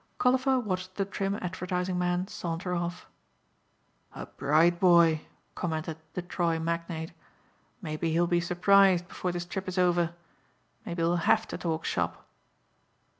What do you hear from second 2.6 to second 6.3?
off. "A bright boy," commented the